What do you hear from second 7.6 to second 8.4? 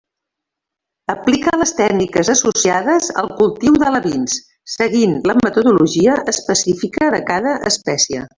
espècie.